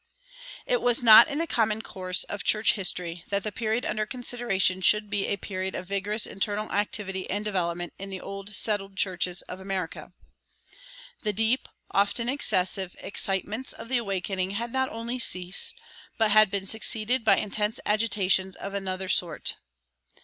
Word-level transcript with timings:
It 0.65 0.81
was 0.81 1.03
not 1.03 1.27
in 1.27 1.37
the 1.37 1.45
common 1.45 1.83
course 1.83 2.23
of 2.23 2.43
church 2.43 2.73
history 2.73 3.23
that 3.29 3.43
the 3.43 3.51
period 3.51 3.85
under 3.85 4.07
consideration 4.07 4.81
should 4.81 5.11
be 5.11 5.27
a 5.27 5.37
period 5.37 5.75
of 5.75 5.87
vigorous 5.89 6.25
internal 6.25 6.71
activity 6.71 7.29
and 7.29 7.45
development 7.45 7.93
in 7.99 8.09
the 8.09 8.19
old 8.19 8.55
settled 8.55 8.95
churches 8.97 9.43
of 9.43 9.59
America. 9.59 10.11
The 11.21 11.33
deep, 11.33 11.69
often 11.91 12.29
excessive, 12.29 12.95
excitements 12.97 13.73
of 13.73 13.89
the 13.89 13.97
Awakening 13.99 14.57
had 14.57 14.73
not 14.73 14.89
only 14.89 15.19
ceased, 15.19 15.75
but 16.17 16.31
had 16.31 16.49
been 16.49 16.65
succeeded 16.65 17.23
by 17.23 17.37
intense 17.37 17.79
agitations 17.85 18.55
of 18.55 18.73
another 18.73 19.07
sort. 19.07 19.53